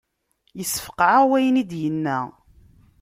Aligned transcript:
Yessefqeε-aɣ 0.57 1.23
wayen 1.29 1.61
i 1.61 1.63
d-yenna. 1.69 2.19